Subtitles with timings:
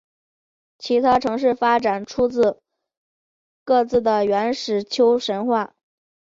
[0.79, 2.27] 其他城市发展出
[3.63, 5.75] 各自的原始丘神话。